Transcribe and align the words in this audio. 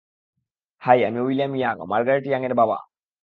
High, 0.81 0.99
আমি 1.05 1.19
William 1.19 1.53
Young, 1.55 1.75
Margaret 1.89 2.25
ইয়াং-এর 2.27 2.53
বাবা। 2.53 2.77